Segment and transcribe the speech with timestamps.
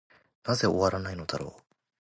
[0.45, 1.61] なぜ終わないのだろう。